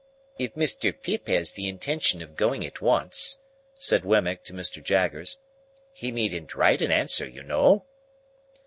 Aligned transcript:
"If 0.39 0.55
Mr. 0.55 0.99
Pip 0.99 1.27
has 1.27 1.51
the 1.51 1.67
intention 1.67 2.23
of 2.23 2.35
going 2.35 2.65
at 2.65 2.81
once," 2.81 3.37
said 3.75 4.03
Wemmick 4.03 4.41
to 4.45 4.53
Mr. 4.53 4.83
Jaggers, 4.83 5.37
"he 5.93 6.09
needn't 6.11 6.55
write 6.55 6.81
an 6.81 6.89
answer, 6.89 7.29
you 7.29 7.43
know." 7.43 7.85